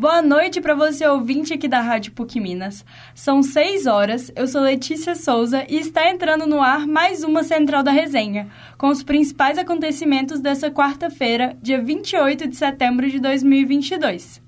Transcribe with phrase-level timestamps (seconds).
[0.00, 2.86] Boa noite para você ouvinte aqui da Rádio PUC Minas.
[3.14, 7.82] São 6 horas, eu sou Letícia Souza e está entrando no ar mais uma Central
[7.82, 14.40] da Resenha, com os principais acontecimentos dessa quarta-feira, dia 28 de setembro de 2022.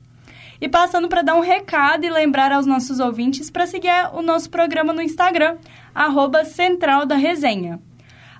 [0.59, 4.49] E passando para dar um recado e lembrar aos nossos ouvintes para seguir o nosso
[4.49, 5.59] programa no Instagram,
[5.95, 7.79] arroba Central da Resenha.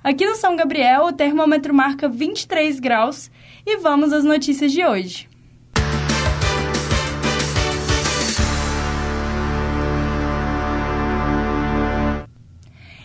[0.03, 3.29] Aqui no São Gabriel, o termômetro marca 23 graus
[3.63, 5.31] e vamos às notícias de hoje.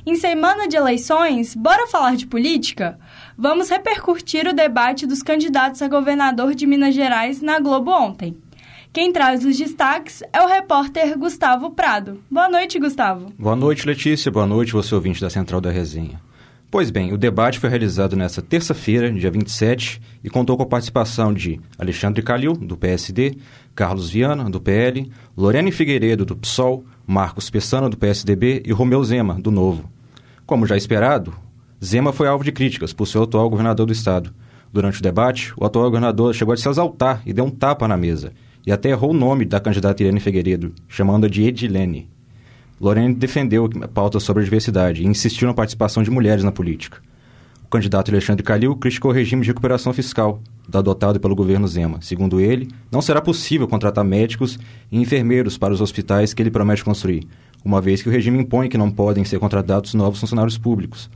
[0.08, 2.98] Em semana de eleições, bora falar de política?
[3.36, 8.34] Vamos repercutir o debate dos candidatos a governador de Minas Gerais na Globo ontem.
[8.90, 12.22] Quem traz os destaques é o repórter Gustavo Prado.
[12.30, 13.26] Boa noite, Gustavo.
[13.38, 14.30] Boa noite, Letícia.
[14.30, 16.18] Boa noite, você ouvinte da Central da Resenha.
[16.70, 21.34] Pois bem, o debate foi realizado nesta terça-feira, dia 27, e contou com a participação
[21.34, 23.36] de Alexandre Calil, do PSD,
[23.74, 29.34] Carlos Viana, do PL, Lorene Figueiredo, do PSOL, Marcos Pessana, do PSDB e Romeu Zema,
[29.34, 29.97] do Novo.
[30.48, 31.34] Como já esperado,
[31.84, 34.32] Zema foi alvo de críticas por ser o atual governador do estado.
[34.72, 37.98] Durante o debate, o atual governador chegou a se exaltar e deu um tapa na
[37.98, 38.32] mesa,
[38.66, 42.08] e até errou o nome da candidata Irene Figueiredo, chamando-a de Edilene.
[42.80, 47.02] Lorene defendeu a pauta sobre a diversidade e insistiu na participação de mulheres na política.
[47.62, 50.40] O candidato Alexandre Calil criticou o regime de recuperação fiscal
[50.72, 52.00] adotado pelo governo Zema.
[52.00, 54.58] Segundo ele, não será possível contratar médicos
[54.90, 57.26] e enfermeiros para os hospitais que ele promete construir,
[57.64, 61.10] uma vez que o regime impõe que não podem ser contratados novos funcionários públicos.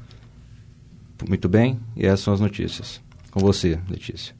[1.28, 3.00] Muito bem, e essas são as notícias.
[3.30, 4.34] Com você, Letícia.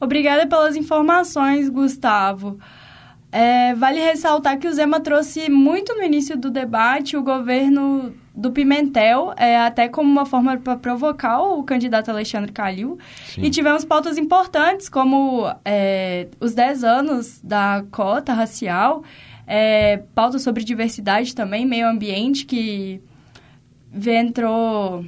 [0.00, 2.58] Obrigada pelas informações, Gustavo.
[3.32, 8.50] É, vale ressaltar que o Zema trouxe muito no início do debate o governo do
[8.50, 12.98] Pimentel, é, até como uma forma para provocar o candidato Alexandre Calil.
[13.26, 13.42] Sim.
[13.42, 19.04] E tivemos pautas importantes, como é, os 10 anos da cota racial,
[19.52, 23.02] é, pauta sobre diversidade também, meio ambiente, que
[23.92, 25.04] entrou,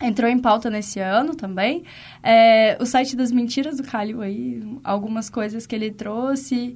[0.00, 1.84] entrou em pauta nesse ano também.
[2.22, 6.74] É, o site das mentiras do Calil aí, algumas coisas que ele trouxe.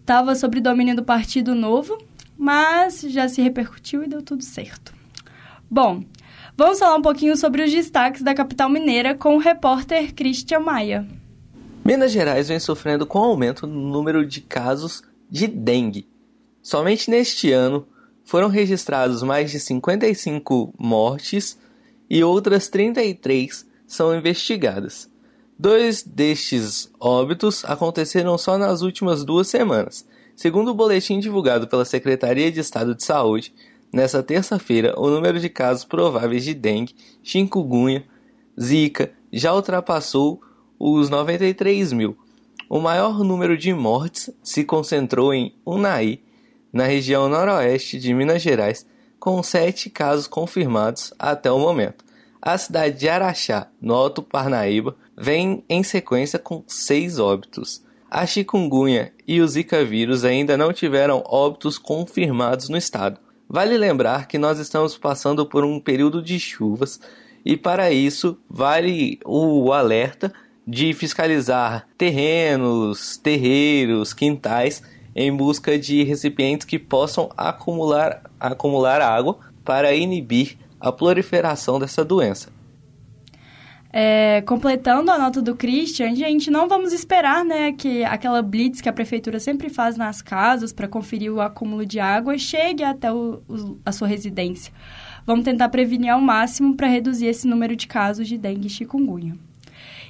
[0.00, 2.02] Estava sobre domínio do Partido Novo,
[2.34, 4.94] mas já se repercutiu e deu tudo certo.
[5.70, 6.02] Bom,
[6.56, 11.06] vamos falar um pouquinho sobre os destaques da capital mineira com o repórter Christian Maia.
[11.84, 16.08] Minas Gerais vem sofrendo com aumento no número de casos de dengue.
[16.62, 17.86] Somente neste ano
[18.24, 21.58] foram registrados mais de 55 mortes
[22.08, 25.10] e outras 33 são investigadas.
[25.58, 30.06] Dois destes óbitos aconteceram só nas últimas duas semanas.
[30.34, 33.52] Segundo o boletim divulgado pela Secretaria de Estado de Saúde,
[33.92, 38.04] nesta terça-feira, o número de casos prováveis de dengue, chikungunya,
[38.58, 40.40] zika já ultrapassou
[40.78, 42.16] os 93 mil,
[42.70, 46.20] o maior número de mortes se concentrou em Unai,
[46.72, 48.86] na região noroeste de Minas Gerais,
[49.18, 52.04] com sete casos confirmados até o momento.
[52.40, 57.82] A cidade de Araxá, no Alto Parnaíba, vem em sequência com seis óbitos.
[58.08, 63.18] A chikungunya e o Zika vírus ainda não tiveram óbitos confirmados no estado.
[63.48, 67.00] Vale lembrar que nós estamos passando por um período de chuvas
[67.44, 70.32] e para isso vale o alerta
[70.70, 74.80] de fiscalizar terrenos, terreiros, quintais
[75.16, 82.50] em busca de recipientes que possam acumular, acumular água para inibir a proliferação dessa doença.
[83.92, 88.88] É, completando a nota do Christian, gente, não vamos esperar né, que aquela blitz que
[88.88, 93.42] a prefeitura sempre faz nas casas para conferir o acúmulo de água chegue até o,
[93.48, 94.72] o, a sua residência.
[95.26, 99.49] Vamos tentar prevenir ao máximo para reduzir esse número de casos de dengue e chikungunya.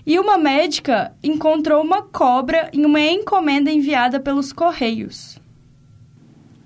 [0.07, 5.39] E uma médica encontrou uma cobra em uma encomenda enviada pelos Correios.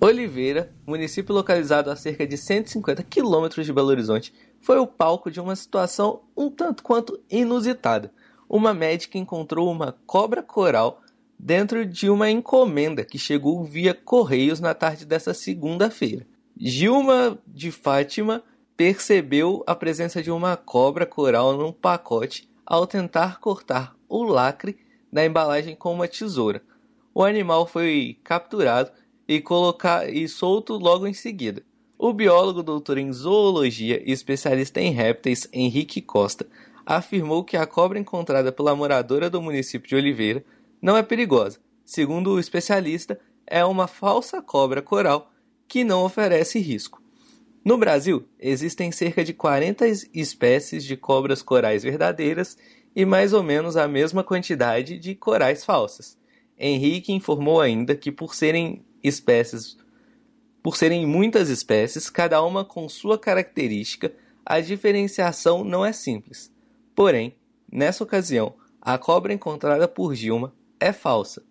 [0.00, 5.40] Oliveira, município localizado a cerca de 150 quilômetros de Belo Horizonte, foi o palco de
[5.40, 8.12] uma situação um tanto quanto inusitada.
[8.48, 11.00] Uma médica encontrou uma cobra coral
[11.38, 16.26] dentro de uma encomenda que chegou via Correios na tarde dessa segunda-feira.
[16.56, 18.42] Gilma de Fátima
[18.76, 24.76] percebeu a presença de uma cobra coral num pacote ao tentar cortar o lacre
[25.12, 26.62] da embalagem com uma tesoura.
[27.14, 28.90] O animal foi capturado
[29.28, 29.42] e,
[30.12, 31.62] e solto logo em seguida.
[31.96, 36.46] O biólogo doutor em zoologia e especialista em répteis Henrique Costa
[36.84, 40.44] afirmou que a cobra encontrada pela moradora do município de Oliveira
[40.82, 41.58] não é perigosa.
[41.84, 45.30] Segundo o especialista, é uma falsa cobra coral
[45.68, 47.03] que não oferece risco.
[47.64, 52.58] No Brasil, existem cerca de 40 espécies de cobras corais verdadeiras
[52.94, 56.18] e mais ou menos a mesma quantidade de corais falsas.
[56.58, 59.78] Henrique informou ainda que por serem espécies,
[60.62, 64.12] por serem muitas espécies, cada uma com sua característica,
[64.44, 66.52] a diferenciação não é simples.
[66.94, 67.34] Porém,
[67.72, 71.42] nessa ocasião, a cobra encontrada por Gilma é falsa.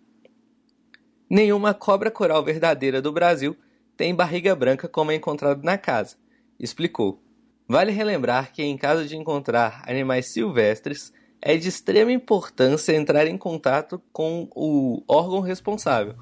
[1.28, 3.56] Nenhuma cobra coral verdadeira do Brasil
[3.96, 6.16] tem barriga branca como é encontrado na casa,
[6.58, 7.22] explicou.
[7.68, 13.36] Vale relembrar que, em caso de encontrar animais silvestres, é de extrema importância entrar em
[13.36, 16.14] contato com o órgão responsável.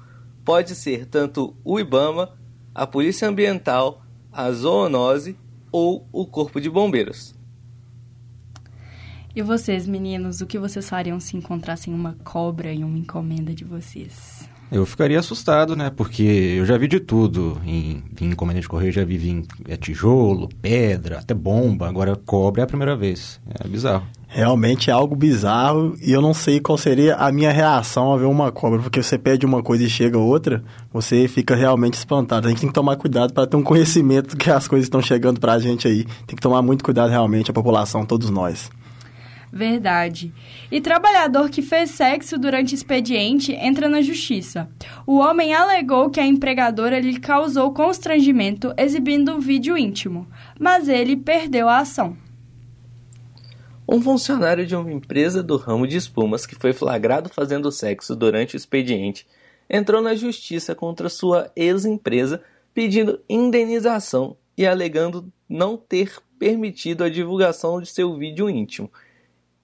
[0.43, 2.37] Pode ser tanto o IBAMA,
[2.75, 5.37] a Polícia Ambiental, a zoonose
[5.71, 7.33] ou o Corpo de Bombeiros.
[9.35, 13.63] E vocês, meninos, o que vocês fariam se encontrassem uma cobra em uma encomenda de
[13.63, 14.47] vocês?
[14.71, 15.91] Eu ficaria assustado, né?
[15.95, 17.61] Porque eu já vi de tudo.
[17.65, 21.87] Em, em encomenda de correio já vi em, é, tijolo, pedra, até bomba.
[21.87, 23.39] Agora cobra é a primeira vez.
[23.63, 24.03] É bizarro.
[24.27, 28.25] Realmente é algo bizarro e eu não sei qual seria a minha reação ao ver
[28.25, 32.47] uma cobra, porque você pede uma coisa e chega outra, você fica realmente espantado.
[32.47, 35.39] A gente tem que tomar cuidado para ter um conhecimento que as coisas estão chegando
[35.39, 36.03] para a gente aí.
[36.25, 38.71] Tem que tomar muito cuidado realmente, a população, todos nós.
[39.55, 40.33] Verdade.
[40.71, 44.67] E trabalhador que fez sexo durante expediente entra na justiça.
[45.05, 50.27] O homem alegou que a empregadora lhe causou constrangimento exibindo um vídeo íntimo,
[50.59, 52.17] mas ele perdeu a ação.
[53.87, 58.55] Um funcionário de uma empresa do ramo de espumas que foi flagrado fazendo sexo durante
[58.55, 59.27] o expediente
[59.69, 62.41] entrou na justiça contra sua ex-empresa
[62.73, 68.89] pedindo indenização e alegando não ter permitido a divulgação de seu vídeo íntimo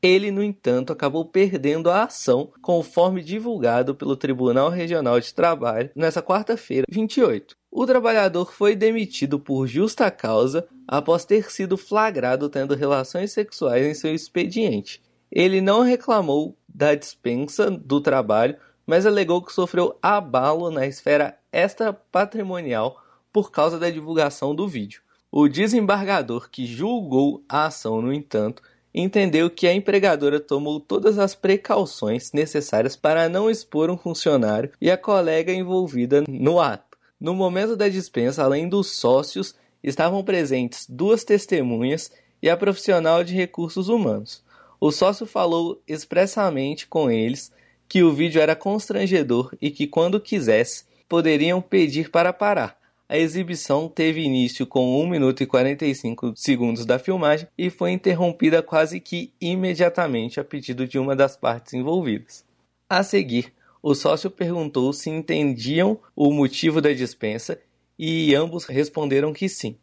[0.01, 6.22] ele, no entanto, acabou perdendo a ação, conforme divulgado pelo Tribunal Regional de Trabalho nesta
[6.22, 7.56] quarta-feira, 28.
[7.72, 13.94] O trabalhador foi demitido por justa causa após ter sido flagrado tendo relações sexuais em
[13.94, 15.01] seu expediente.
[15.31, 18.56] Ele não reclamou da dispensa do trabalho,
[18.88, 23.00] mas alegou que sofreu abalo na esfera extra-patrimonial
[23.31, 25.01] por causa da divulgação do vídeo.
[25.31, 28.63] O desembargador que julgou a ação, no entanto,
[28.94, 34.89] entendeu que a empregadora tomou todas as precauções necessárias para não expor um funcionário e
[34.89, 36.97] a colega envolvida no ato.
[37.19, 43.33] No momento da dispensa, além dos sócios, estavam presentes duas testemunhas e a profissional de
[43.33, 44.44] recursos humanos.
[44.80, 47.51] O sócio falou expressamente com eles
[47.88, 52.79] que o vídeo era constrangedor e que, quando quisesse, poderiam pedir para parar.
[53.12, 58.62] A exibição teve início com 1 minuto e 45 segundos da filmagem e foi interrompida
[58.62, 62.46] quase que imediatamente a pedido de uma das partes envolvidas.
[62.88, 63.52] A seguir,
[63.82, 67.60] o sócio perguntou se entendiam o motivo da dispensa
[67.98, 69.76] e ambos responderam que sim.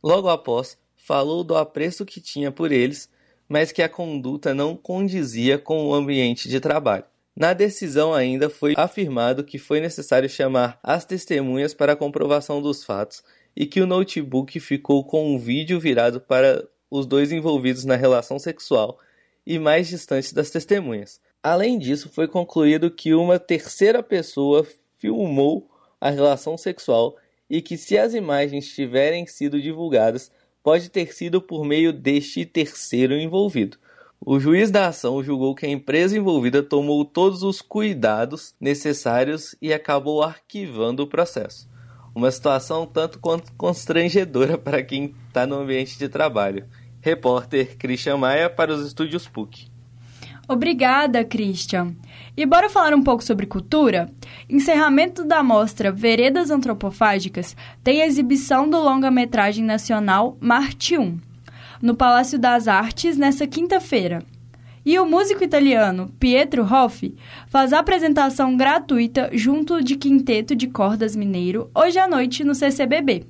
[0.00, 3.10] Logo após, falou do apreço que tinha por eles,
[3.48, 7.04] mas que a conduta não condizia com o ambiente de trabalho.
[7.38, 12.82] Na decisão ainda foi afirmado que foi necessário chamar as testemunhas para a comprovação dos
[12.82, 13.22] fatos
[13.54, 18.40] e que o notebook ficou com um vídeo virado para os dois envolvidos na relação
[18.40, 18.98] sexual
[19.46, 21.20] e mais distante das testemunhas.
[21.40, 24.66] Além disso, foi concluído que uma terceira pessoa
[24.98, 25.70] filmou
[26.00, 27.16] a relação sexual
[27.48, 30.28] e que, se as imagens tiverem sido divulgadas,
[30.60, 33.78] pode ter sido por meio deste terceiro envolvido.
[34.20, 39.72] O juiz da ação julgou que a empresa envolvida tomou todos os cuidados necessários e
[39.72, 41.68] acabou arquivando o processo.
[42.14, 46.66] Uma situação tanto quanto constrangedora para quem está no ambiente de trabalho.
[47.00, 49.68] Repórter Christian Maia para os estúdios PUC.
[50.48, 51.94] Obrigada, Christian.
[52.36, 54.10] E bora falar um pouco sobre cultura?
[54.48, 61.18] Encerramento da mostra Veredas Antropofágicas tem exibição do longa-metragem nacional Marte 1,
[61.80, 64.22] no Palácio das Artes nesta quinta-feira.
[64.84, 67.14] E o músico italiano Pietro Hoffi
[67.48, 73.26] faz apresentação gratuita junto de Quinteto de Cordas Mineiro hoje à noite no CCBB.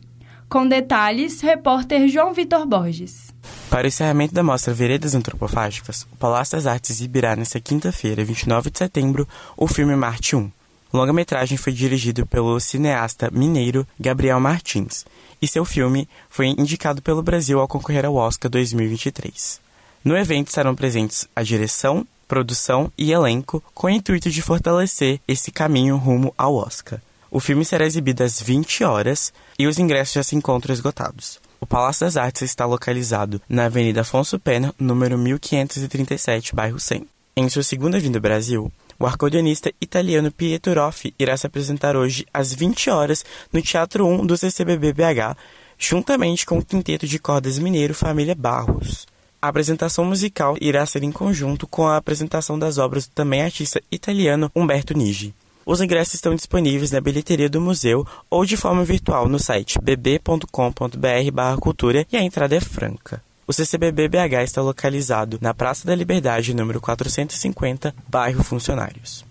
[0.49, 3.35] Com detalhes, repórter João Vitor Borges.
[3.69, 8.71] Para o encerramento da mostra Veredas Antropofágicas, o Palácio das Artes exibirá nesta quinta-feira, 29
[8.71, 10.58] de setembro, o filme Marte 1.
[10.91, 15.05] O longa-metragem foi dirigido pelo cineasta mineiro Gabriel Martins
[15.41, 19.61] e seu filme foi indicado pelo Brasil ao concorrer ao Oscar 2023.
[20.03, 25.51] No evento estarão presentes a direção, produção e elenco com o intuito de fortalecer esse
[25.51, 27.01] caminho rumo ao Oscar.
[27.31, 31.39] O filme será exibido às 20 horas e os ingressos já se encontram esgotados.
[31.61, 37.07] O Palácio das Artes está localizado na Avenida Afonso Pena, número 1537, bairro 100.
[37.37, 42.27] Em sua segunda vinda ao Brasil, o acordeonista italiano Pietro Roffi irá se apresentar hoje
[42.35, 45.37] às 20 horas no Teatro 1 do CCBB BH,
[45.79, 49.07] juntamente com o quinteto de cordas mineiro Família Barros.
[49.41, 53.81] A apresentação musical irá ser em conjunto com a apresentação das obras do também artista
[53.91, 55.35] italiano Umberto Nigi.
[55.65, 62.05] Os ingressos estão disponíveis na bilheteria do museu ou de forma virtual no site bb.com.br/cultura
[62.11, 63.23] e a entrada é franca.
[63.49, 69.25] O CCBB BH está localizado na Praça da Liberdade, número 450, bairro Funcionários.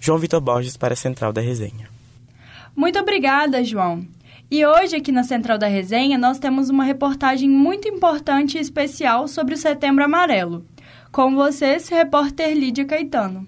[0.00, 1.88] João Vitor Borges para a Central da Resenha.
[2.74, 4.04] Muito obrigada, João.
[4.50, 9.28] E hoje, aqui na Central da Resenha, nós temos uma reportagem muito importante e especial
[9.28, 10.66] sobre o Setembro Amarelo.
[11.12, 13.46] Com vocês, repórter Lídia Caetano.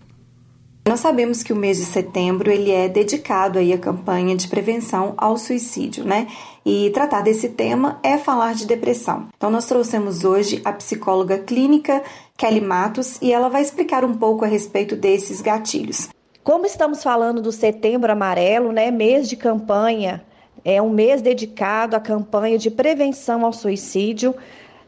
[0.86, 5.14] Nós sabemos que o mês de setembro ele é dedicado aí à campanha de prevenção
[5.16, 6.28] ao suicídio, né?
[6.68, 9.28] E tratar desse tema é falar de depressão.
[9.36, 12.02] Então nós trouxemos hoje a psicóloga clínica
[12.36, 16.08] Kelly Matos e ela vai explicar um pouco a respeito desses gatilhos.
[16.42, 20.24] Como estamos falando do Setembro Amarelo, né, mês de campanha,
[20.64, 24.34] é um mês dedicado à campanha de prevenção ao suicídio,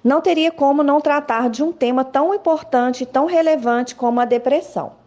[0.02, 4.24] não teria como não tratar de um tema tão importante e tão relevante como a
[4.24, 4.97] depressão.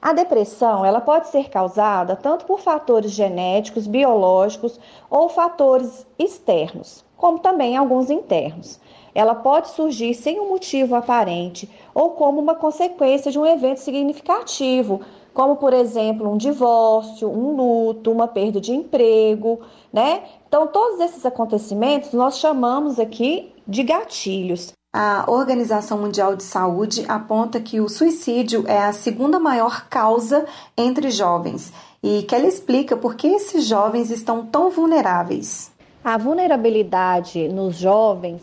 [0.00, 4.78] A depressão, ela pode ser causada tanto por fatores genéticos, biológicos
[5.10, 8.80] ou fatores externos, como também alguns internos.
[9.12, 15.00] Ela pode surgir sem um motivo aparente ou como uma consequência de um evento significativo,
[15.34, 19.60] como por exemplo um divórcio, um luto, uma perda de emprego,
[19.92, 20.22] né?
[20.46, 24.77] Então, todos esses acontecimentos nós chamamos aqui de gatilhos.
[24.90, 31.10] A Organização Mundial de Saúde aponta que o suicídio é a segunda maior causa entre
[31.10, 31.70] jovens
[32.02, 35.70] e que ela explica por que esses jovens estão tão vulneráveis.
[36.02, 38.40] A vulnerabilidade nos jovens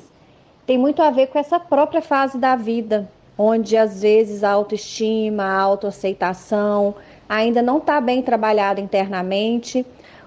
[0.67, 5.45] tem muito a ver com essa própria fase da vida, onde às vezes a autoestima,
[5.45, 6.93] a autoaceitação
[7.27, 9.83] ainda não está bem trabalhada internamente,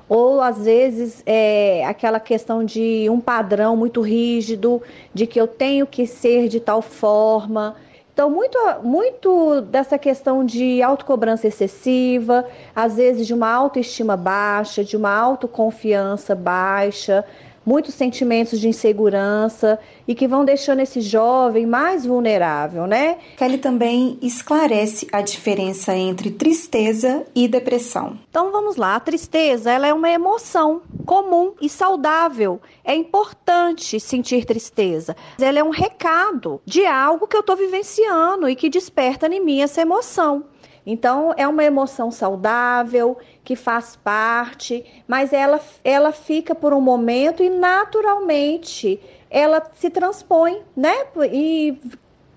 [0.09, 5.87] ou às vezes é aquela questão de um padrão muito rígido, de que eu tenho
[5.87, 7.77] que ser de tal forma.
[8.13, 14.97] Então, muito, muito dessa questão de autocobrança excessiva, às vezes de uma autoestima baixa, de
[14.97, 17.25] uma autoconfiança baixa,
[17.69, 23.19] muitos sentimentos de insegurança e que vão deixando esse jovem mais vulnerável, né?
[23.37, 28.19] Kelly também esclarece a diferença entre tristeza e depressão.
[28.31, 32.59] Então vamos lá, a tristeza ela é uma emoção comum e saudável.
[32.83, 35.15] É importante sentir tristeza.
[35.39, 39.61] Ela é um recado de algo que eu estou vivenciando e que desperta em mim
[39.61, 40.45] essa emoção.
[40.91, 47.43] Então, é uma emoção saudável, que faz parte, mas ela, ela fica por um momento
[47.43, 50.95] e naturalmente ela se transpõe, né?
[51.31, 51.79] E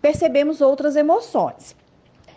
[0.01, 1.77] percebemos outras emoções.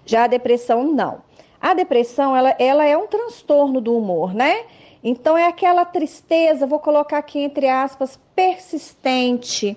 [0.06, 1.20] Já a depressão, não.
[1.60, 4.66] A depressão, ela, ela é um transtorno do humor, né?
[5.02, 9.76] Então, é aquela tristeza, vou colocar aqui entre aspas, persistente,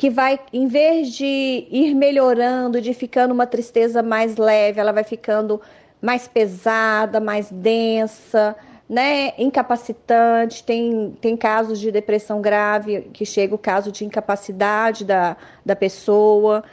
[0.00, 5.04] que vai, em vez de ir melhorando, de ficando uma tristeza mais leve, ela vai
[5.04, 5.60] ficando
[6.00, 8.56] mais pesada, mais densa,
[8.88, 9.34] né?
[9.36, 10.64] Incapacitante.
[10.64, 16.64] Tem, tem casos de depressão grave que chega o caso de incapacidade da, da pessoa.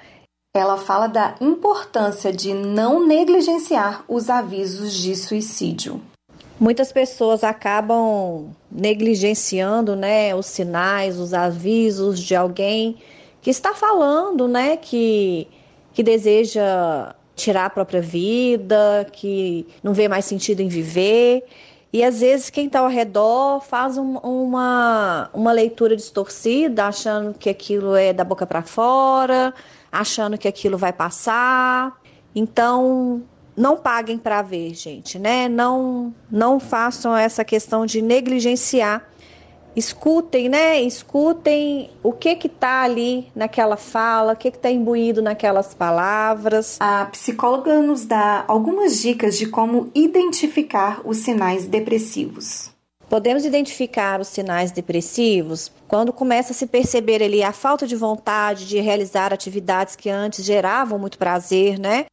[0.56, 6.02] Ela fala da importância de não negligenciar os avisos de suicídio.
[6.58, 12.96] Muitas pessoas acabam negligenciando, né, os sinais, os avisos de alguém
[13.42, 15.48] que está falando, né, que,
[15.94, 21.44] que deseja tirar a própria vida, que não vê mais sentido em viver.
[21.94, 27.50] E às vezes quem está ao redor faz um, uma, uma leitura distorcida, achando que
[27.50, 29.54] aquilo é da boca para fora,
[29.92, 31.96] achando que aquilo vai passar.
[32.36, 33.24] Então,
[33.56, 35.48] não paguem para ver, gente, né?
[35.48, 39.08] Não, não façam essa questão de negligenciar
[39.78, 40.82] escutem, né?
[40.82, 46.78] Escutem o que que tá ali naquela fala, o que que tá imbuído naquelas palavras.
[46.80, 52.72] A psicóloga nos dá algumas dicas de como identificar os sinais depressivos.
[53.08, 58.68] Podemos identificar os sinais depressivos quando começa a se perceber ali a falta de vontade
[58.68, 62.06] de realizar atividades que antes geravam muito prazer, né?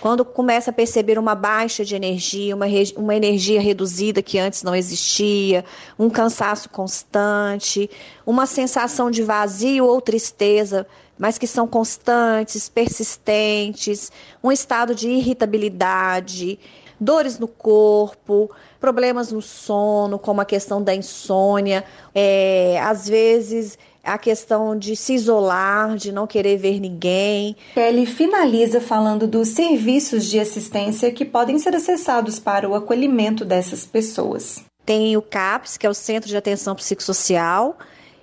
[0.00, 4.74] Quando começa a perceber uma baixa de energia, uma, uma energia reduzida que antes não
[4.74, 5.64] existia,
[5.98, 7.88] um cansaço constante,
[8.26, 10.86] uma sensação de vazio ou tristeza,
[11.18, 14.10] mas que são constantes, persistentes,
[14.42, 16.58] um estado de irritabilidade,
[16.98, 21.84] dores no corpo, problemas no sono, como a questão da insônia,
[22.14, 27.56] é, às vezes a questão de se isolar, de não querer ver ninguém.
[27.74, 33.86] Kelly finaliza falando dos serviços de assistência que podem ser acessados para o acolhimento dessas
[33.86, 34.64] pessoas.
[34.84, 37.78] Tem o CAPS, que é o Centro de Atenção Psicossocial.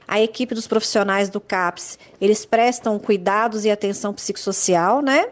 [0.05, 5.27] A equipe dos profissionais do CAPS, eles prestam cuidados e atenção psicossocial, né?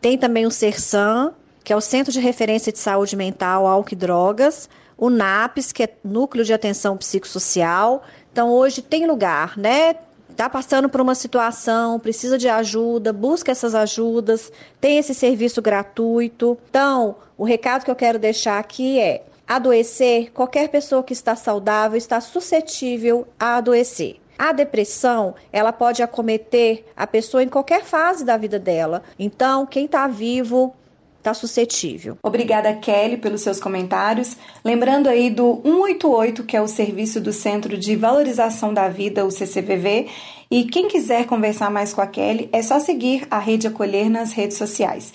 [0.00, 1.32] Tem também o CERSAM,
[1.64, 5.82] que é o Centro de Referência de Saúde Mental, Álcool e Drogas, o NAPS, que
[5.82, 8.02] é Núcleo de Atenção Psicossocial.
[8.32, 9.96] Então, hoje tem lugar, né?
[10.30, 16.56] Está passando por uma situação, precisa de ajuda, busca essas ajudas, tem esse serviço gratuito.
[16.70, 21.98] Então, o recado que eu quero deixar aqui é: adoecer, qualquer pessoa que está saudável
[21.98, 24.16] está suscetível a adoecer.
[24.38, 29.02] A depressão, ela pode acometer a pessoa em qualquer fase da vida dela.
[29.18, 30.74] Então, quem está vivo
[31.20, 32.16] está suscetível.
[32.22, 34.36] Obrigada, Kelly, pelos seus comentários.
[34.64, 39.30] Lembrando aí do 188, que é o serviço do Centro de Valorização da Vida, o
[39.30, 40.08] CCVV.
[40.50, 44.32] E quem quiser conversar mais com a Kelly, é só seguir a Rede Acolher nas
[44.32, 45.12] redes sociais.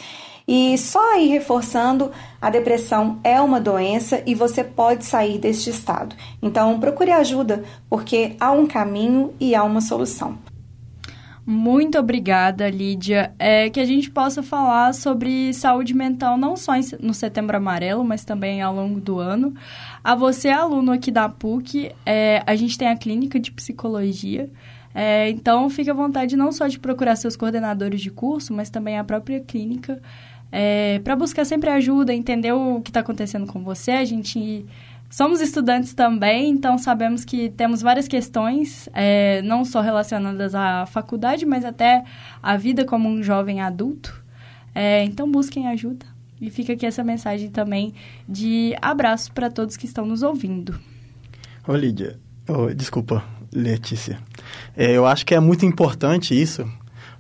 [0.47, 6.15] E só aí reforçando, a depressão é uma doença e você pode sair deste estado.
[6.39, 10.37] Então procure ajuda, porque há um caminho e há uma solução.
[11.45, 13.33] Muito obrigada, Lídia.
[13.37, 18.25] É, que a gente possa falar sobre saúde mental não só no Setembro Amarelo, mas
[18.25, 19.53] também ao longo do ano.
[20.03, 24.49] A você, aluno aqui da PUC, é, a gente tem a clínica de psicologia.
[24.93, 28.97] É, então, fique à vontade não só de procurar seus coordenadores de curso, mas também
[28.97, 30.01] a própria clínica
[30.51, 33.91] é, para buscar sempre ajuda, entender o que está acontecendo com você.
[33.91, 34.65] A gente
[35.15, 41.45] somos estudantes também, então sabemos que temos várias questões, é, não só relacionadas à faculdade,
[41.45, 42.03] mas até
[42.43, 44.21] à vida como um jovem adulto.
[44.73, 46.05] É, então busquem ajuda.
[46.41, 47.93] E fica aqui essa mensagem também
[48.27, 50.77] de abraço para todos que estão nos ouvindo.
[51.65, 52.19] Ô Lídia,
[52.75, 54.19] desculpa, Letícia.
[54.75, 56.69] É, eu acho que é muito importante isso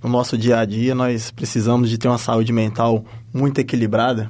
[0.03, 4.29] no nosso dia a dia, nós precisamos de ter uma saúde mental muito equilibrada.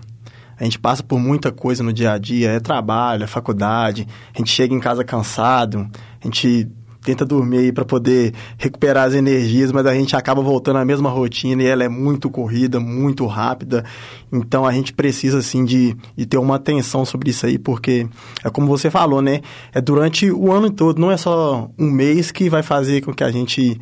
[0.60, 4.38] A gente passa por muita coisa no dia a dia, é trabalho, é faculdade, a
[4.38, 5.90] gente chega em casa cansado,
[6.22, 6.70] a gente
[7.06, 11.62] tenta dormir para poder recuperar as energias, mas a gente acaba voltando à mesma rotina
[11.62, 13.86] e ela é muito corrida, muito rápida.
[14.34, 18.08] Então a gente precisa assim de, de ter uma atenção sobre isso aí, porque
[18.44, 19.42] é como você falou, né?
[19.72, 23.24] É durante o ano todo, não é só um mês que vai fazer com que
[23.24, 23.80] a gente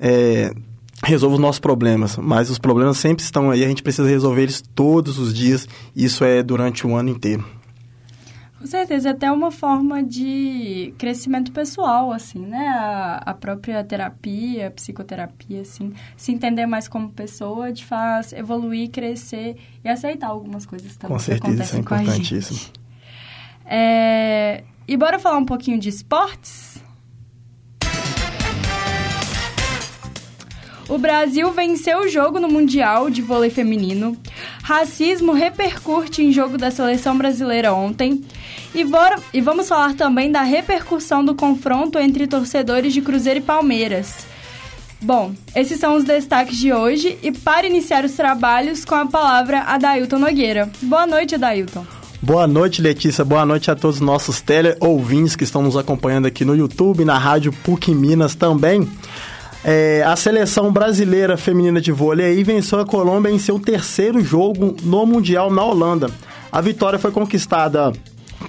[0.00, 0.54] é,
[1.02, 4.62] resolva os nossos problemas, mas os problemas sempre estão aí, a gente precisa resolver eles
[4.74, 7.44] todos os dias, isso é durante o ano inteiro.
[8.62, 12.68] Com certeza, é até uma forma de crescimento pessoal, assim, né?
[12.68, 18.88] A, a, própria terapia, a psicoterapia, assim, se entender mais como pessoa te faz evoluir,
[18.88, 22.60] crescer e aceitar algumas coisas também com certeza, isso é importantíssimo.
[23.66, 26.80] É, e bora falar um pouquinho de esportes?
[30.92, 34.14] O Brasil venceu o jogo no Mundial de Vôlei Feminino.
[34.62, 38.22] Racismo repercute em jogo da seleção brasileira ontem.
[38.74, 38.84] E,
[39.32, 44.26] e vamos falar também da repercussão do confronto entre torcedores de Cruzeiro e Palmeiras.
[45.00, 49.60] Bom, esses são os destaques de hoje e para iniciar os trabalhos com a palavra
[49.60, 50.70] Adailton Nogueira.
[50.82, 51.86] Boa noite, Adailton.
[52.20, 53.24] Boa noite, Letícia.
[53.24, 57.16] Boa noite a todos os nossos tele-ouvintes que estão nos acompanhando aqui no YouTube, na
[57.16, 58.86] Rádio PUC Minas também.
[59.64, 64.76] É, a seleção brasileira feminina de vôlei aí venceu a Colômbia em seu terceiro jogo
[64.82, 66.10] no Mundial na Holanda.
[66.50, 67.92] A vitória foi conquistada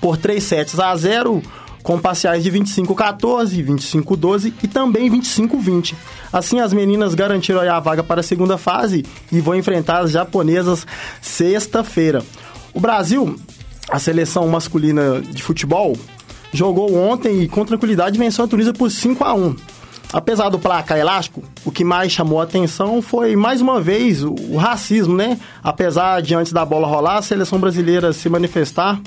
[0.01, 1.41] por 3 sets a 0,
[1.83, 5.93] com parciais de 25-14, 25-12 e também 25-20.
[6.31, 10.87] Assim, as meninas garantiram a vaga para a segunda fase e vão enfrentar as japonesas
[11.21, 12.23] sexta-feira.
[12.73, 13.35] O Brasil,
[13.89, 15.95] a seleção masculina de futebol,
[16.51, 19.55] jogou ontem e com tranquilidade venceu a Tunísia por 5 a 1.
[20.13, 24.55] Apesar do placar elástico, o que mais chamou a atenção foi, mais uma vez, o,
[24.55, 25.39] racismo, né?
[25.63, 29.01] Apesar de antes da bola rolar, a seleção brasileira se manifestar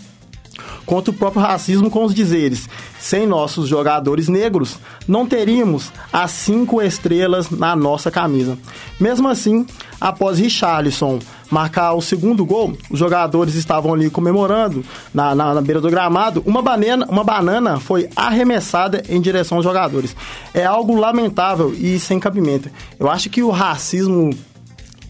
[0.84, 6.80] contra o próprio racismo com os dizeres: sem nossos jogadores negros, não teríamos as cinco
[6.80, 8.58] estrelas na nossa camisa.
[8.98, 9.66] Mesmo assim,
[10.00, 11.18] após Richarlison
[11.50, 16.42] marcar o segundo gol, os jogadores estavam ali comemorando na, na, na, beira do gramado.
[16.44, 20.16] Uma banana, uma banana foi arremessada em direção aos jogadores.
[20.52, 22.70] É algo lamentável e sem cabimento.
[22.98, 24.30] Eu acho que o racismo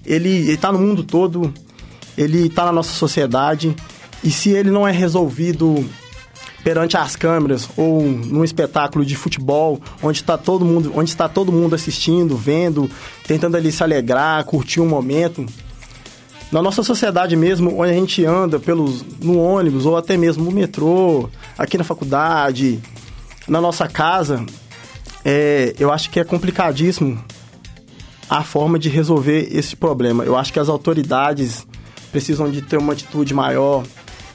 [0.04, 1.52] ele está no mundo todo,
[2.16, 3.74] ele está na nossa sociedade
[4.26, 5.88] e se ele não é resolvido
[6.62, 11.52] perante as câmeras ou num espetáculo de futebol onde está todo mundo onde está todo
[11.52, 12.90] mundo assistindo vendo
[13.26, 15.46] tentando ali se alegrar curtir um momento
[16.50, 20.52] na nossa sociedade mesmo, onde a gente anda pelos, no ônibus ou até mesmo no
[20.52, 22.80] metrô, aqui na faculdade,
[23.48, 24.44] na nossa casa,
[25.24, 27.22] é, eu acho que é complicadíssimo
[28.30, 30.24] a forma de resolver esse problema.
[30.24, 31.66] Eu acho que as autoridades
[32.12, 33.84] precisam de ter uma atitude maior.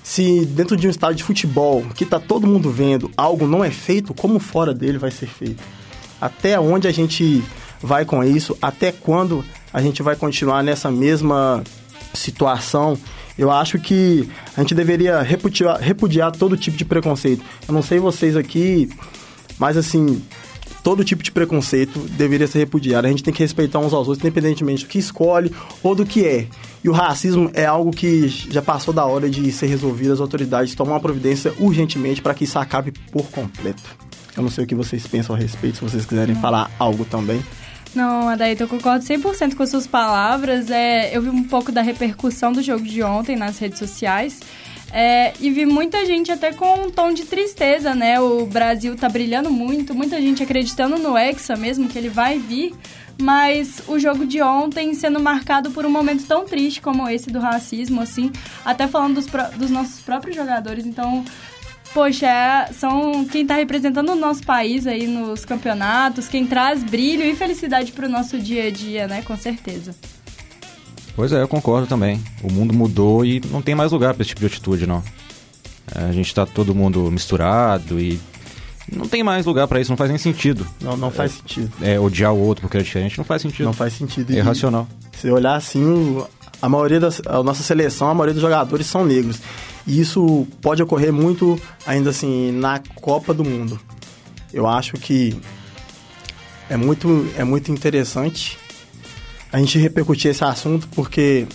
[0.03, 3.69] Se dentro de um estádio de futebol, que está todo mundo vendo, algo não é
[3.69, 5.61] feito, como fora dele vai ser feito?
[6.19, 7.43] Até onde a gente
[7.81, 8.57] vai com isso?
[8.61, 11.63] Até quando a gente vai continuar nessa mesma
[12.13, 12.97] situação,
[13.37, 17.43] eu acho que a gente deveria repudiar, repudiar todo tipo de preconceito.
[17.67, 18.89] Eu não sei vocês aqui,
[19.57, 20.21] mas assim,
[20.83, 23.07] todo tipo de preconceito deveria ser repudiado.
[23.07, 26.25] A gente tem que respeitar uns aos outros, independentemente do que escolhe ou do que
[26.25, 26.47] é.
[26.83, 30.13] E o racismo é algo que já passou da hora de ser resolvido.
[30.13, 33.83] As autoridades tomam uma providência urgentemente para que isso acabe por completo.
[34.35, 37.43] Eu não sei o que vocês pensam a respeito, se vocês quiserem falar algo também.
[37.93, 40.71] Não, Adaíta, eu concordo 100% com as suas palavras.
[40.71, 44.39] É, eu vi um pouco da repercussão do jogo de ontem nas redes sociais.
[44.93, 48.19] É, e vi muita gente até com um tom de tristeza, né?
[48.19, 52.73] O Brasil tá brilhando muito, muita gente acreditando no Hexa mesmo, que ele vai vir.
[53.21, 57.39] Mas o jogo de ontem sendo marcado por um momento tão triste como esse do
[57.39, 58.31] racismo, assim,
[58.65, 60.85] até falando dos, dos nossos próprios jogadores.
[60.85, 61.23] Então,
[61.93, 67.23] poxa, é, são quem está representando o nosso país aí nos campeonatos, quem traz brilho
[67.23, 69.21] e felicidade para o nosso dia a dia, né?
[69.21, 69.95] Com certeza.
[71.15, 72.21] Pois é, eu concordo também.
[72.41, 75.03] O mundo mudou e não tem mais lugar para esse tipo de atitude, não.
[75.93, 78.19] É, a gente está todo mundo misturado e
[78.91, 80.65] não tem mais lugar para isso, não faz nem sentido.
[80.79, 81.71] Não, não faz é, sentido.
[81.81, 83.65] É, odiar o outro porque é diferente não faz sentido.
[83.65, 84.33] Não faz sentido.
[84.33, 84.87] É irracional.
[85.13, 86.23] Se olhar assim,
[86.61, 89.39] a maioria da a nossa seleção, a maioria dos jogadores são negros.
[89.85, 93.79] E isso pode ocorrer muito, ainda assim, na Copa do Mundo.
[94.53, 95.35] Eu acho que
[96.69, 98.59] é muito, é muito interessante
[99.51, 101.47] a gente repercutir esse assunto, porque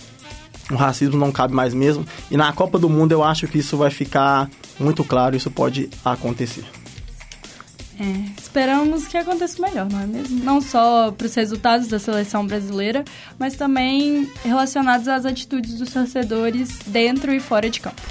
[0.70, 2.06] o racismo não cabe mais mesmo.
[2.30, 5.88] E na Copa do Mundo eu acho que isso vai ficar muito claro, isso pode
[6.04, 6.64] acontecer.
[7.98, 10.44] É, esperamos que aconteça melhor, não é mesmo?
[10.44, 13.02] Não só para os resultados da seleção brasileira,
[13.38, 18.02] mas também relacionados às atitudes dos torcedores dentro e fora de campo.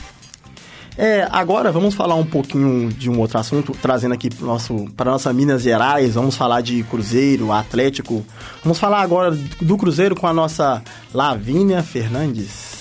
[0.98, 5.12] É, agora vamos falar um pouquinho de um outro assunto, trazendo aqui para nosso para
[5.12, 6.16] nossa Minas Gerais.
[6.16, 8.26] Vamos falar de Cruzeiro, Atlético.
[8.64, 10.82] Vamos falar agora do Cruzeiro com a nossa
[11.14, 12.76] Lavínia Fernandes.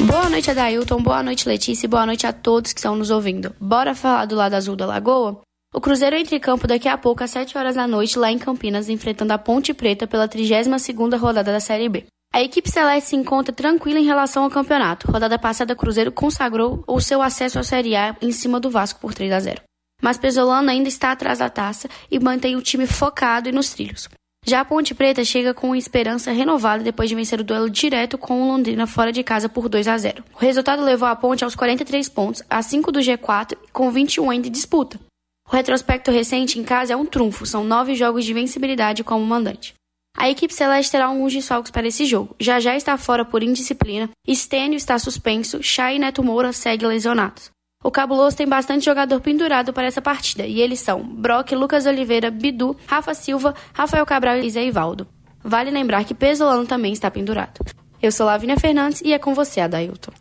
[0.00, 1.02] Boa noite, Adailton.
[1.02, 1.86] Boa noite, Letícia.
[1.86, 3.54] E boa noite a todos que estão nos ouvindo.
[3.58, 5.40] Bora falar do lado azul da Lagoa?
[5.74, 8.38] O Cruzeiro entra em campo daqui a pouco às 7 horas da noite lá em
[8.38, 12.04] Campinas, enfrentando a Ponte Preta pela 32ª rodada da Série B.
[12.32, 15.10] A equipe celeste se encontra tranquila em relação ao campeonato.
[15.10, 19.14] Rodada passada, Cruzeiro consagrou o seu acesso à Série A em cima do Vasco por
[19.14, 19.62] 3 a 0.
[20.02, 24.08] Mas Pesolano ainda está atrás da taça e mantém o time focado e nos trilhos.
[24.44, 28.40] Já a Ponte Preta chega com esperança renovada depois de vencer o duelo direto com
[28.40, 30.22] o Londrina fora de casa por 2 a 0.
[30.34, 34.46] O resultado levou a Ponte aos 43 pontos, a 5 do G4 com 21 ainda
[34.46, 35.00] em disputa.
[35.48, 39.74] O retrospecto recente em casa é um trunfo, são nove jogos de vencibilidade como mandante.
[40.16, 42.34] A equipe celeste terá alguns desfalques para esse jogo.
[42.40, 47.50] Já já está fora por indisciplina, Stênio está suspenso, Chay e Neto Moura seguem lesionados.
[47.84, 52.30] O Cabuloso tem bastante jogador pendurado para essa partida, e eles são Brock, Lucas Oliveira,
[52.30, 55.06] Bidu, Rafa Silva, Rafael Cabral e Zé Ivaldo.
[55.44, 57.60] Vale lembrar que Pesolano também está pendurado.
[58.02, 60.12] Eu sou Lavínia Fernandes e é com você, Adailton.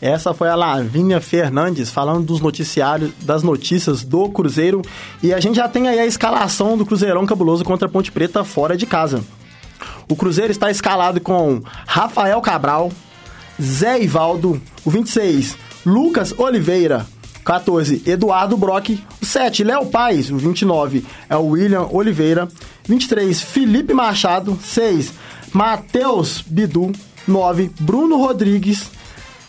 [0.00, 4.82] Essa foi a Lavínia Fernandes falando dos noticiários, das notícias do Cruzeiro.
[5.22, 8.44] E a gente já tem aí a escalação do Cruzeirão Cabuloso contra a Ponte Preta
[8.44, 9.24] fora de casa.
[10.08, 12.90] O Cruzeiro está escalado com Rafael Cabral,
[13.60, 17.04] Zé Ivaldo, o 26, Lucas Oliveira,
[17.44, 22.48] 14, Eduardo Brock, o 7, Léo Paz, o 29 é o William Oliveira,
[22.88, 25.12] 23, Felipe Machado, 6,
[25.52, 26.92] Matheus Bidu,
[27.26, 28.90] 9, Bruno Rodrigues,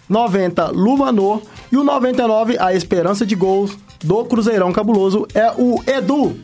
[0.10, 1.42] 90 Luvanor
[1.72, 6.36] e o 99 a esperança de gols do Cruzeirão Cabuloso é o Edu.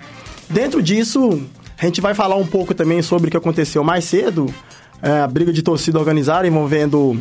[0.49, 1.41] Dentro disso,
[1.77, 4.53] a gente vai falar um pouco também sobre o que aconteceu mais cedo,
[5.01, 7.19] é, a briga de torcida organizada envolvendo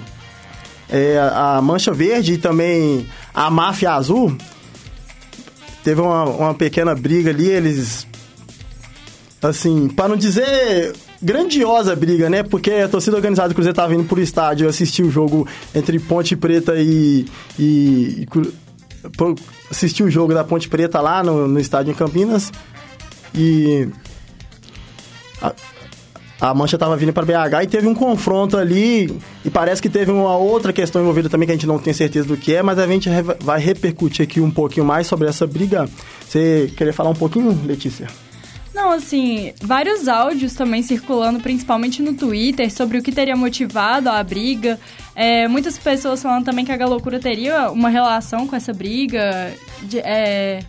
[0.88, 4.36] é, a Mancha Verde e também a Máfia Azul.
[5.82, 8.06] Teve uma, uma pequena briga ali, eles
[9.42, 12.42] assim, para não dizer grandiosa briga, né?
[12.42, 16.36] Porque a torcida organizada do Cruzeiro tava indo pro estádio assistir o jogo entre Ponte
[16.36, 17.24] Preta e.
[17.58, 18.28] e, e
[19.70, 22.52] assistir o jogo da Ponte Preta lá no, no estádio em Campinas.
[23.34, 23.88] E.
[25.40, 25.54] A,
[26.40, 30.10] a Mancha estava vindo para BH e teve um confronto ali e parece que teve
[30.10, 32.78] uma outra questão envolvida também que a gente não tem certeza do que é, mas
[32.78, 33.08] a gente
[33.40, 35.88] vai repercutir aqui um pouquinho mais sobre essa briga.
[36.28, 38.08] Você queria falar um pouquinho, Letícia?
[38.84, 44.22] Não, assim, vários áudios também circulando, principalmente no Twitter, sobre o que teria motivado a
[44.22, 44.78] briga.
[45.16, 49.54] É, muitas pessoas falando também que a Galocura teria uma relação com essa briga.
[49.84, 50.62] De, é,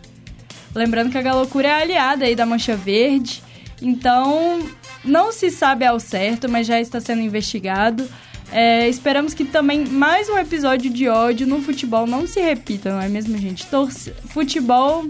[0.73, 3.43] lembrando que a Galocura é aliada aí da Mancha Verde.
[3.82, 4.62] Então,
[5.04, 8.08] não se sabe ao certo, mas já está sendo investigado.
[8.49, 13.01] É, esperamos que também mais um episódio de ódio no futebol não se repita, não
[13.01, 13.65] é mesmo, gente?
[13.65, 15.04] Torce, futebol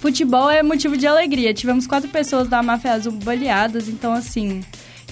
[0.00, 1.52] futebol é motivo de alegria.
[1.54, 4.64] Tivemos quatro pessoas da Máfia Azul baleadas, então assim,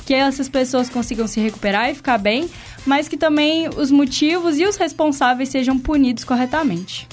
[0.06, 2.48] que essas pessoas consigam se recuperar e ficar bem,
[2.86, 7.08] mas que também os motivos e os responsáveis sejam punidos corretamente.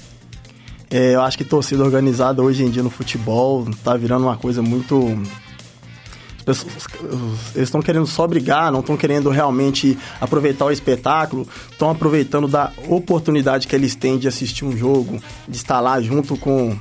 [0.90, 4.62] É, eu acho que torcida organizada hoje em dia no futebol tá virando uma coisa
[4.62, 5.18] muito
[6.44, 6.88] pessoas,
[7.56, 12.72] eles estão querendo só brigar, não estão querendo realmente aproveitar o espetáculo, estão aproveitando da
[12.88, 16.78] oportunidade que eles têm de assistir um jogo, de estar lá junto com.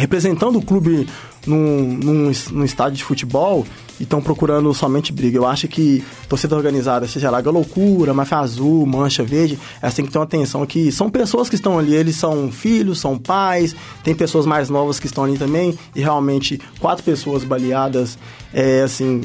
[0.00, 1.06] Representando o clube
[1.46, 3.66] num, num, num estádio de futebol
[3.98, 5.36] e estão procurando somente briga.
[5.36, 10.10] Eu acho que torcida organizada, seja lá Loucura, Máfia Azul, Mancha Verde, elas têm que
[10.10, 14.14] ter uma atenção que são pessoas que estão ali, eles são filhos, são pais, tem
[14.14, 18.18] pessoas mais novas que estão ali também, e realmente quatro pessoas baleadas,
[18.54, 19.22] é assim,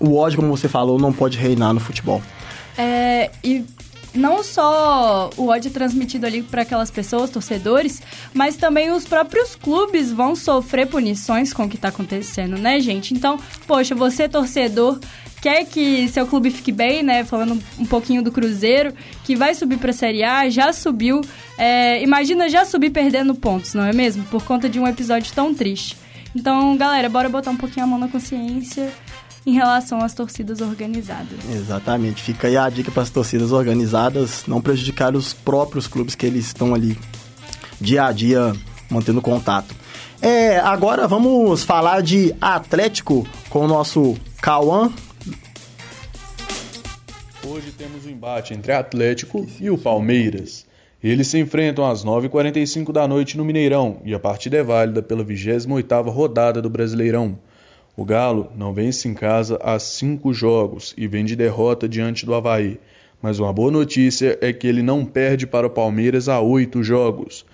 [0.00, 2.22] o ódio, como você falou, não pode reinar no futebol.
[2.78, 3.64] É, e
[4.14, 8.02] não só o ódio transmitido ali para aquelas pessoas, torcedores,
[8.34, 13.14] mas também os próprios clubes vão sofrer punições com o que está acontecendo, né, gente?
[13.14, 14.98] Então, poxa, você torcedor
[15.40, 17.24] quer que seu clube fique bem, né?
[17.24, 18.92] Falando um pouquinho do Cruzeiro,
[19.24, 21.20] que vai subir para a Série A, já subiu.
[21.56, 24.24] É, imagina já subir perdendo pontos, não é mesmo?
[24.24, 25.96] Por conta de um episódio tão triste.
[26.34, 28.92] Então, galera, bora botar um pouquinho a mão na consciência
[29.46, 31.38] em relação às torcidas organizadas.
[31.50, 32.22] Exatamente.
[32.22, 36.46] Fica aí a dica para as torcidas organizadas não prejudicar os próprios clubes que eles
[36.46, 36.98] estão ali
[37.80, 38.52] dia a dia
[38.90, 39.74] mantendo contato.
[40.20, 44.92] É, agora vamos falar de Atlético com o nosso Cauã.
[47.46, 50.66] Hoje temos o um embate entre Atlético e o Palmeiras.
[51.02, 55.24] Eles se enfrentam às 9h45 da noite no Mineirão e a partida é válida pela
[55.24, 57.38] 28ª rodada do Brasileirão.
[57.96, 62.34] O Galo não vence em casa há cinco jogos e vem de derrota diante do
[62.34, 62.78] Havaí.
[63.20, 67.44] Mas uma boa notícia é que ele não perde para o Palmeiras há oito jogos.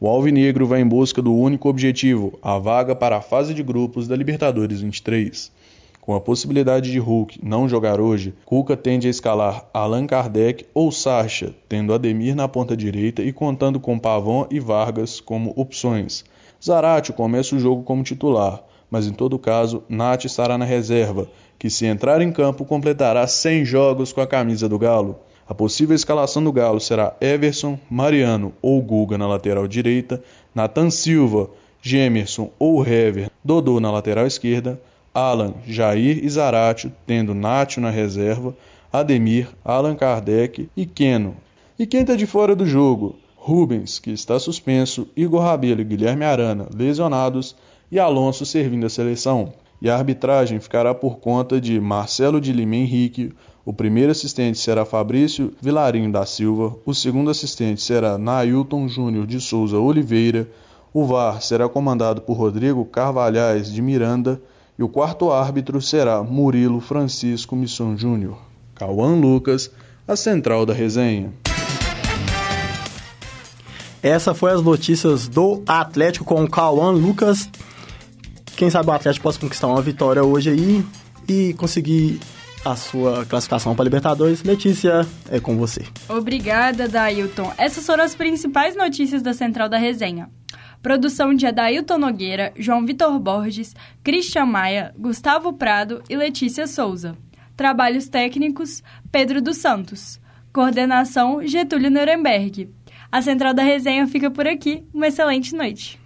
[0.00, 4.08] O Alvinegro vai em busca do único objetivo, a vaga para a fase de grupos
[4.08, 5.50] da Libertadores 23.
[6.00, 10.92] Com a possibilidade de Hulk não jogar hoje, Cuca tende a escalar Allan Kardec ou
[10.92, 16.24] Sacha, tendo Ademir na ponta direita e contando com Pavon e Vargas como opções.
[16.62, 18.62] Zaratio começa o jogo como titular
[18.94, 21.26] mas em todo caso, Nath estará na reserva,
[21.58, 25.18] que se entrar em campo completará 100 jogos com a camisa do Galo.
[25.48, 30.22] A possível escalação do Galo será Everson, Mariano ou Guga na lateral direita,
[30.54, 31.50] Nathan Silva,
[31.82, 34.80] Gemerson ou Hever, Dodô na lateral esquerda,
[35.12, 38.56] Alan, Jair e Zaratio, tendo Nath na reserva,
[38.92, 41.34] Ademir, Allan Kardec e Keno.
[41.76, 43.16] E quem está de fora do jogo?
[43.34, 47.56] Rubens, que está suspenso, Igor Rabelo e Guilherme Arana, lesionados,
[47.94, 49.52] e Alonso servindo a seleção.
[49.80, 53.32] E a arbitragem ficará por conta de Marcelo de Lima Henrique,
[53.64, 59.40] o primeiro assistente será Fabrício Vilarinho da Silva, o segundo assistente será Nailton Júnior de
[59.40, 60.48] Souza Oliveira,
[60.92, 64.42] o VAR será comandado por Rodrigo Carvalhais de Miranda
[64.76, 68.38] e o quarto árbitro será Murilo Francisco Misson Júnior.
[68.74, 69.70] Cauã Lucas,
[70.06, 71.32] a central da resenha.
[74.02, 77.48] Essa foi as notícias do Atlético com Cauã Lucas.
[78.56, 80.84] Quem sabe o Atlético possa conquistar uma vitória hoje aí
[81.28, 82.20] e conseguir
[82.64, 84.42] a sua classificação para Libertadores.
[84.42, 85.84] Letícia, é com você.
[86.08, 87.52] Obrigada, Dailton.
[87.58, 90.30] Essas foram as principais notícias da Central da Resenha.
[90.82, 97.16] Produção de Adailton Nogueira, João Vitor Borges, Christian Maia, Gustavo Prado e Letícia Souza.
[97.56, 100.20] Trabalhos técnicos, Pedro dos Santos.
[100.52, 102.70] Coordenação, Getúlio Nuremberg.
[103.10, 104.84] A Central da Resenha fica por aqui.
[104.92, 105.98] Uma excelente noite.